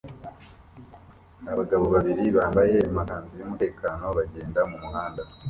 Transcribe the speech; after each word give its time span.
Abagabo 1.51 1.85
babiri 1.93 2.23
bambaye 2.37 2.75
amakanzu 2.89 3.33
yumutekano 3.39 4.05
bagenda 4.17 4.59
mumuhanda 4.69 5.21